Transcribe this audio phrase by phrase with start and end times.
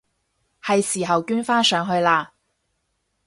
[0.63, 2.29] 係時候捐返上去喇！